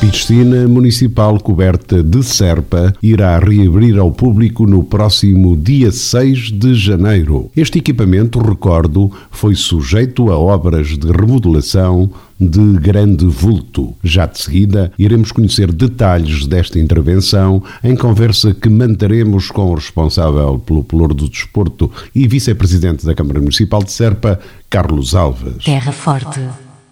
Piscina 0.00 0.66
Municipal 0.66 1.38
coberta 1.38 2.02
de 2.02 2.22
Serpa 2.22 2.94
irá 3.02 3.38
reabrir 3.38 3.98
ao 3.98 4.10
público 4.10 4.66
no 4.66 4.82
próximo 4.82 5.54
dia 5.54 5.92
6 5.92 6.52
de 6.52 6.74
janeiro. 6.74 7.50
Este 7.54 7.80
equipamento, 7.80 8.38
recordo, 8.38 9.12
foi 9.30 9.54
sujeito 9.54 10.30
a 10.30 10.38
obras 10.38 10.96
de 10.98 11.12
remodelação 11.12 12.10
de 12.40 12.78
grande 12.78 13.26
vulto. 13.26 13.94
Já 14.02 14.24
de 14.24 14.40
seguida, 14.40 14.90
iremos 14.98 15.32
conhecer 15.32 15.70
detalhes 15.70 16.46
desta 16.46 16.78
intervenção 16.78 17.62
em 17.84 17.94
conversa 17.94 18.54
que 18.54 18.70
manteremos 18.70 19.50
com 19.50 19.70
o 19.70 19.74
responsável 19.74 20.58
pelo 20.58 20.82
Pelour 20.82 21.12
do 21.12 21.28
Desporto 21.28 21.90
e 22.14 22.26
vice-presidente 22.26 23.04
da 23.04 23.14
Câmara 23.14 23.38
Municipal 23.38 23.84
de 23.84 23.92
Serpa, 23.92 24.40
Carlos 24.70 25.14
Alves. 25.14 25.62
Terra 25.62 25.92
Forte, 25.92 26.40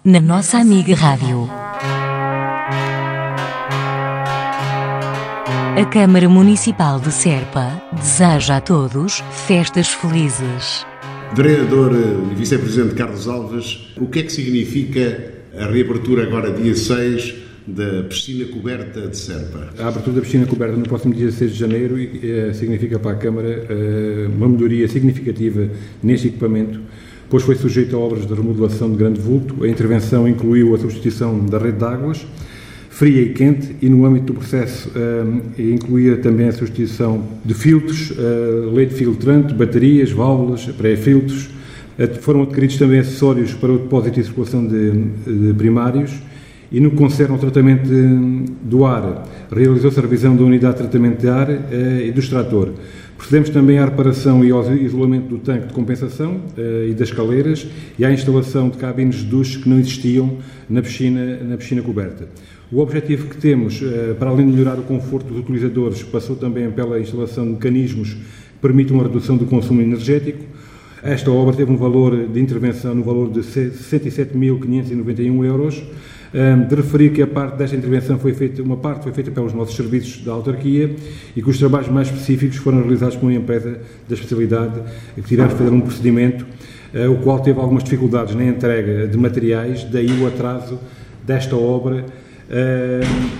na 0.05 0.21
nossa 0.21 0.59
amiga 0.59 0.93
Rádio. 0.93 1.49
A 5.79 5.85
Câmara 5.85 6.27
Municipal 6.27 6.99
de 6.99 7.09
Serpa 7.09 7.81
deseja 7.93 8.57
a 8.57 8.59
todos 8.59 9.23
festas 9.31 9.87
felizes. 9.87 10.85
Vereador 11.33 11.93
e 11.93 12.35
Vice-Presidente 12.35 12.95
Carlos 12.95 13.29
Alves, 13.29 13.87
o 13.95 14.05
que 14.05 14.19
é 14.19 14.23
que 14.23 14.31
significa 14.33 15.35
a 15.57 15.67
reabertura 15.67 16.23
agora 16.23 16.51
dia 16.51 16.75
6 16.75 17.33
da 17.65 18.03
piscina 18.03 18.43
coberta 18.47 19.07
de 19.07 19.15
Serpa? 19.15 19.69
A 19.79 19.87
abertura 19.87 20.17
da 20.17 20.21
piscina 20.21 20.45
coberta 20.45 20.75
no 20.75 20.83
próximo 20.83 21.13
dia 21.13 21.31
6 21.31 21.53
de 21.53 21.57
janeiro 21.57 21.97
eh, 21.97 22.51
significa 22.51 22.99
para 22.99 23.11
a 23.11 23.15
Câmara 23.15 23.47
eh, 23.47 24.27
uma 24.35 24.49
melhoria 24.49 24.85
significativa 24.89 25.69
neste 26.03 26.27
equipamento, 26.27 26.81
pois 27.29 27.43
foi 27.43 27.55
sujeito 27.55 27.95
a 27.95 27.99
obras 27.99 28.27
de 28.27 28.33
remodelação 28.33 28.91
de 28.91 28.97
grande 28.97 29.21
vulto. 29.21 29.63
A 29.63 29.69
intervenção 29.69 30.27
incluiu 30.27 30.75
a 30.75 30.77
substituição 30.77 31.45
da 31.45 31.57
rede 31.57 31.77
de 31.77 31.85
águas, 31.85 32.27
fria 32.99 33.21
e 33.21 33.29
quente 33.29 33.77
e 33.81 33.87
no 33.87 34.05
âmbito 34.05 34.25
do 34.25 34.33
processo 34.33 34.89
uh, 34.89 35.41
incluía 35.57 36.17
também 36.17 36.49
a 36.49 36.51
substituição 36.51 37.23
de 37.45 37.53
filtros, 37.53 38.11
uh, 38.11 38.73
leite 38.73 38.93
filtrante, 38.93 39.53
baterias, 39.53 40.11
válvulas, 40.11 40.65
pré-filtros. 40.65 41.45
Uh, 41.97 42.19
foram 42.19 42.41
adquiridos 42.41 42.77
também 42.77 42.99
acessórios 42.99 43.53
para 43.53 43.71
o 43.71 43.77
depósito 43.77 44.19
e 44.19 44.23
circulação 44.25 44.67
de, 44.67 44.91
de 45.25 45.53
primários 45.53 46.11
e 46.69 46.81
no 46.81 46.91
que 46.91 46.97
concerne 46.97 47.31
ao 47.31 47.39
tratamento 47.39 47.89
do 48.63 48.83
ar, 48.83 49.25
realizou-se 49.49 49.97
a 49.97 50.01
revisão 50.01 50.35
da 50.35 50.43
unidade 50.43 50.75
de 50.75 50.83
tratamento 50.83 51.21
de 51.21 51.29
ar 51.29 51.47
e 51.49 52.11
do 52.11 52.19
extrator. 52.19 52.73
Procedemos 53.17 53.49
também 53.49 53.79
à 53.79 53.85
reparação 53.85 54.45
e 54.45 54.51
ao 54.51 54.61
isolamento 54.75 55.29
do 55.29 55.39
tanque 55.39 55.67
de 55.67 55.73
compensação 55.73 56.39
e 56.87 56.93
das 56.93 57.11
caleiras 57.11 57.65
e 57.97 58.05
à 58.05 58.11
instalação 58.11 58.69
de 58.69 58.77
cabines 58.77 59.15
de 59.15 59.25
duche 59.25 59.57
que 59.57 59.67
não 59.67 59.79
existiam 59.79 60.37
na 60.69 60.83
piscina, 60.83 61.37
na 61.37 61.57
piscina 61.57 61.81
coberta. 61.81 62.27
O 62.71 62.81
objetivo 62.81 63.27
que 63.27 63.35
temos, 63.35 63.81
eh, 63.81 64.13
para 64.19 64.29
além 64.29 64.45
de 64.45 64.51
melhorar 64.51 64.77
o 64.77 64.83
conforto 64.83 65.29
dos 65.29 65.39
utilizadores, 65.39 66.03
passou 66.03 66.35
também 66.35 66.69
pela 66.69 66.99
instalação 66.99 67.43
de 67.43 67.53
mecanismos 67.53 68.13
que 68.13 68.59
permitam 68.61 68.99
a 68.99 69.03
redução 69.03 69.35
do 69.35 69.47
consumo 69.47 69.81
energético. 69.81 70.43
Esta 71.01 71.31
obra 71.31 71.55
teve 71.55 71.71
um 71.71 71.77
valor 71.77 72.27
de 72.27 72.39
intervenção 72.39 72.93
no 72.93 73.03
valor 73.03 73.31
de 73.31 73.39
67.591 73.39 75.45
euros. 75.45 75.83
De 76.31 76.75
referir 76.75 77.11
que 77.11 77.23
a 77.23 77.27
parte 77.27 77.57
desta 77.57 77.75
intervenção 77.75 78.19
foi 78.19 78.33
feita, 78.33 78.61
uma 78.61 78.77
parte 78.77 79.01
foi 79.01 79.11
feita 79.11 79.31
pelos 79.31 79.51
nossos 79.51 79.75
serviços 79.75 80.23
da 80.23 80.31
autarquia 80.31 80.95
e 81.35 81.41
que 81.41 81.49
os 81.49 81.57
trabalhos 81.57 81.89
mais 81.89 82.07
específicos 82.07 82.57
foram 82.57 82.81
realizados 82.81 83.15
por 83.15 83.25
uma 83.25 83.33
empresa 83.33 83.81
da 84.07 84.13
especialidade 84.13 84.79
que 85.15 85.23
tivemos 85.23 85.53
de 85.53 85.57
fazer 85.57 85.71
um 85.71 85.81
procedimento, 85.81 86.45
eh, 86.93 87.07
o 87.07 87.15
qual 87.15 87.39
teve 87.39 87.59
algumas 87.59 87.83
dificuldades 87.83 88.35
na 88.35 88.45
entrega 88.45 89.07
de 89.07 89.17
materiais, 89.17 89.83
daí 89.85 90.11
o 90.21 90.27
atraso 90.27 90.77
desta 91.25 91.55
obra 91.55 92.05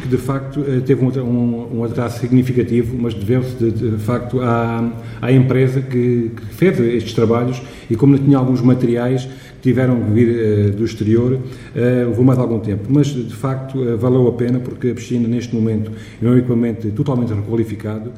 que 0.01 0.07
de 0.07 0.17
facto 0.17 0.63
eh, 0.67 0.81
teve 0.85 1.03
um, 1.03 1.83
atraso 1.83 2.19
significativo, 2.19 2.95
mas 2.99 3.15
deveu-se 3.15 3.55
de, 3.55 3.71
de, 3.71 3.97
facto 3.97 4.39
à, 4.39 4.87
à 5.19 5.31
empresa 5.31 5.81
que, 5.81 6.31
que, 6.35 6.45
fez 6.53 6.79
estes 6.79 7.13
trabalhos 7.13 7.59
e 7.89 7.95
como 7.95 8.15
não 8.15 8.23
tinha 8.23 8.37
alguns 8.37 8.61
materiais 8.61 9.25
que 9.25 9.63
tiveram 9.63 9.99
que 9.99 10.11
vir 10.11 10.27
uh, 10.29 10.71
do 10.71 10.85
exterior, 10.85 11.33
uh, 11.33 11.39
levou 11.75 12.23
mais 12.23 12.37
algum 12.37 12.59
tempo. 12.59 12.83
Mas 12.87 13.07
de 13.07 13.33
facto 13.33 13.97
valeu 13.97 14.27
a 14.27 14.31
pena 14.33 14.59
porque 14.59 14.89
a 14.89 14.93
piscina 14.93 15.27
neste 15.27 15.55
momento 15.55 15.91
é 16.21 16.27
um 16.27 16.37
equipamento 16.37 16.89
totalmente 16.91 17.33
requalificado 17.33 18.11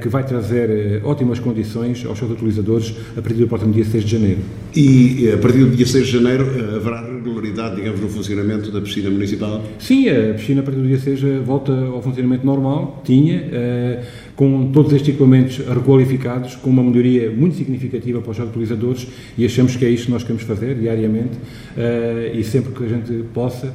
que 0.00 0.08
vai 0.08 0.24
trazer 0.24 1.00
ótimas 1.02 1.40
condições 1.40 2.06
aos 2.06 2.16
seus 2.16 2.30
utilizadores 2.30 2.94
a 3.16 3.20
partir 3.20 3.40
do 3.40 3.48
próximo 3.48 3.72
dia 3.72 3.84
6 3.84 4.04
de 4.04 4.10
janeiro. 4.12 4.38
E 4.76 5.28
a 5.34 5.38
partir 5.38 5.58
do 5.58 5.70
dia 5.70 5.84
6 5.84 6.06
de 6.06 6.12
janeiro 6.12 6.44
haverá 6.76 7.02
regularidade, 7.16 7.76
digamos, 7.76 8.00
no 8.00 8.08
funcionamento 8.08 8.70
da 8.70 8.80
piscina 8.80 9.10
municipal? 9.10 9.62
Sim, 9.78 10.08
a 10.08 10.34
piscina 10.34 10.60
a 10.60 10.64
partir 10.64 10.80
do 10.80 10.86
dia 10.86 10.98
6 10.98 11.20
volta 11.44 11.72
ao 11.72 12.02
funcionamento 12.02 12.44
normal, 12.44 13.02
tinha, 13.04 13.38
uh, 13.38 14.06
com 14.34 14.70
todos 14.70 14.92
estes 14.92 15.08
equipamentos 15.08 15.58
requalificados, 15.58 16.56
com 16.56 16.70
uma 16.70 16.82
melhoria 16.82 17.30
muito 17.30 17.56
significativa 17.56 18.20
para 18.20 18.30
os 18.30 18.38
utilizadores 18.38 19.08
e 19.36 19.44
achamos 19.44 19.76
que 19.76 19.84
é 19.84 19.88
isto 19.88 20.06
que 20.06 20.12
nós 20.12 20.22
queremos 20.22 20.42
fazer 20.42 20.74
diariamente 20.74 21.36
uh, 21.76 22.36
e 22.36 22.44
sempre 22.44 22.72
que 22.72 22.84
a 22.84 22.88
gente 22.88 23.24
possa 23.32 23.74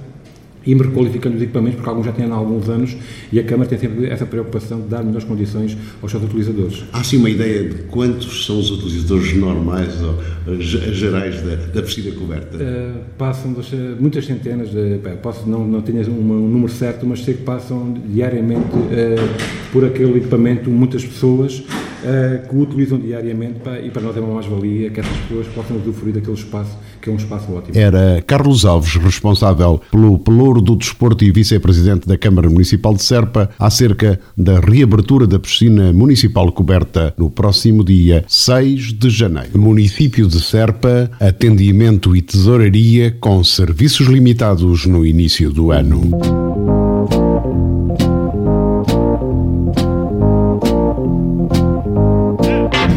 ir-me 0.65 0.83
requalificando 0.83 1.35
os 1.35 1.41
equipamentos, 1.41 1.75
porque 1.75 1.89
alguns 1.89 2.05
já 2.05 2.11
têm 2.11 2.25
há 2.25 2.33
alguns 2.33 2.69
anos 2.69 2.95
e 3.31 3.39
a 3.39 3.43
Câmara 3.43 3.69
tem 3.69 3.79
sempre 3.79 4.05
essa 4.07 4.25
preocupação 4.25 4.81
de 4.81 4.87
dar 4.87 5.03
melhores 5.03 5.23
condições 5.23 5.77
aos 6.01 6.11
seus 6.11 6.23
utilizadores. 6.23 6.83
Há 6.93 7.03
sim 7.03 7.17
uma 7.17 7.29
ideia 7.29 7.69
de 7.69 7.83
quantos 7.83 8.45
são 8.45 8.59
os 8.59 8.69
utilizadores 8.69 9.35
normais 9.35 10.01
ou 10.01 10.19
gerais 10.59 11.41
da, 11.41 11.55
da 11.55 11.81
piscina 11.81 12.11
coberta? 12.15 12.57
Uh, 12.57 12.99
passam 13.17 13.53
das, 13.53 13.71
muitas 13.99 14.25
centenas, 14.25 14.69
de, 14.69 14.99
posso 15.21 15.47
não, 15.49 15.65
não 15.65 15.81
tenho 15.81 16.01
um, 16.09 16.19
um, 16.19 16.47
número 16.47 16.71
certo, 16.71 17.05
mas 17.05 17.23
sei 17.23 17.33
que 17.35 17.43
passam 17.43 17.93
diariamente 18.07 18.75
uh, 18.75 19.71
por 19.71 19.85
aquele 19.85 20.17
equipamento 20.17 20.69
muitas 20.69 21.03
pessoas 21.03 21.63
uh, 22.03 22.47
que 22.47 22.55
o 22.55 22.61
utilizam 22.61 22.99
diariamente 22.99 23.59
e 23.83 23.89
para 23.89 24.01
nós 24.01 24.15
é 24.15 24.19
uma 24.19 24.35
mais-valia 24.35 24.89
que 24.89 24.99
essas 24.99 25.17
pessoas 25.17 25.47
possam 25.47 25.77
usufruir 25.77 26.13
daquele 26.13 26.33
espaço, 26.33 26.77
que 27.01 27.09
é 27.09 27.13
um 27.13 27.15
espaço 27.15 27.51
ótimo. 27.51 27.77
Era 27.77 28.21
Carlos 28.25 28.65
Alves, 28.65 28.95
responsável 28.95 29.81
pelo 29.91 30.17
Pelouro 30.19 30.61
do 30.61 30.75
Desporto 30.75 31.23
e 31.23 31.31
vice-presidente 31.31 32.07
da 32.07 32.17
Câmara 32.17 32.49
Municipal 32.49 32.93
de 32.93 33.03
Serpa, 33.03 33.49
acerca 33.57 34.19
da 34.37 34.59
reabertura 34.59 35.25
da 35.27 35.39
piscina 35.39 35.93
municipal 35.93 36.51
coberta 36.51 37.13
no 37.17 37.29
próximo 37.29 37.83
dia 37.83 38.23
6 38.27 38.93
de 38.93 39.09
janeiro. 39.09 39.59
Município 39.59 40.27
de 40.27 40.41
Serpa, 40.41 41.09
atendimento 41.19 42.15
e 42.15 42.21
tesouraria 42.21 43.11
com 43.19 43.43
serviços 43.43 44.07
limitados 44.07 44.85
no 44.85 45.05
início 45.05 45.51
do 45.51 45.71
ano. 45.71 46.50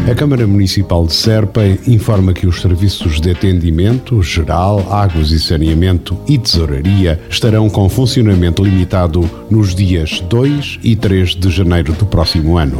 A 0.07 0.13
Câmara 0.13 0.45
Municipal 0.45 1.07
de 1.07 1.13
Serpa 1.13 1.61
informa 1.87 2.31
que 2.31 2.45
os 2.45 2.61
serviços 2.61 3.19
de 3.19 3.31
atendimento 3.31 4.21
geral, 4.21 4.85
águas 4.93 5.31
e 5.31 5.39
saneamento 5.39 6.15
e 6.27 6.37
tesouraria 6.37 7.19
estarão 7.27 7.67
com 7.71 7.89
funcionamento 7.89 8.63
limitado 8.63 9.27
nos 9.49 9.73
dias 9.73 10.19
2 10.29 10.79
e 10.83 10.95
3 10.95 11.35
de 11.35 11.49
janeiro 11.49 11.91
do 11.93 12.05
próximo 12.05 12.55
ano. 12.55 12.77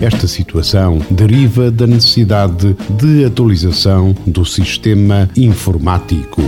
Esta 0.00 0.28
situação 0.28 1.02
deriva 1.10 1.68
da 1.68 1.84
necessidade 1.84 2.76
de 2.90 3.24
atualização 3.24 4.14
do 4.24 4.44
sistema 4.44 5.28
informático. 5.36 6.40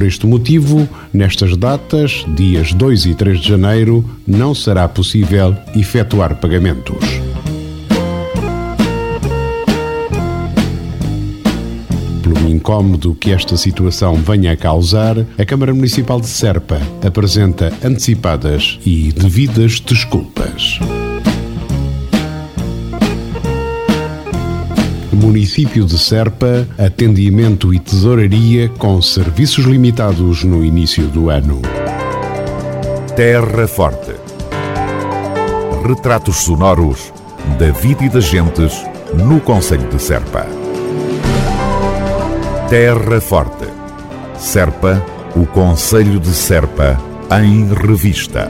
Por 0.00 0.06
este 0.06 0.26
motivo, 0.26 0.88
nestas 1.12 1.54
datas, 1.58 2.24
dias 2.34 2.72
2 2.72 3.04
e 3.04 3.14
3 3.14 3.38
de 3.38 3.48
janeiro, 3.48 4.02
não 4.26 4.54
será 4.54 4.88
possível 4.88 5.54
efetuar 5.76 6.36
pagamentos. 6.36 7.04
Incómodo 12.48 13.14
que 13.14 13.30
esta 13.30 13.58
situação 13.58 14.14
venha 14.14 14.52
a 14.52 14.56
causar, 14.56 15.18
a 15.36 15.44
Câmara 15.44 15.74
Municipal 15.74 16.18
de 16.18 16.28
Serpa 16.28 16.80
apresenta 17.06 17.70
antecipadas 17.84 18.78
e 18.86 19.12
devidas 19.12 19.80
desculpas. 19.80 20.80
Município 25.20 25.84
de 25.84 25.98
Serpa, 25.98 26.66
atendimento 26.78 27.74
e 27.74 27.78
tesouraria 27.78 28.70
com 28.70 29.02
serviços 29.02 29.66
limitados 29.66 30.44
no 30.44 30.64
início 30.64 31.06
do 31.08 31.28
ano. 31.28 31.60
Terra 33.14 33.68
Forte. 33.68 34.14
Retratos 35.86 36.36
sonoros 36.36 37.12
da 37.58 37.70
vida 37.70 38.06
e 38.06 38.08
das 38.08 38.24
gentes 38.24 38.82
no 39.12 39.40
Conselho 39.40 39.86
de 39.90 40.00
Serpa. 40.00 40.46
Terra 42.70 43.20
Forte. 43.20 43.68
Serpa, 44.38 45.04
o 45.36 45.44
Conselho 45.44 46.18
de 46.18 46.30
Serpa, 46.30 46.98
em 47.42 47.68
revista. 47.74 48.48